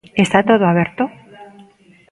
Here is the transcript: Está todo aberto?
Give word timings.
Está 0.25 0.39
todo 0.49 0.63
aberto? 0.67 1.03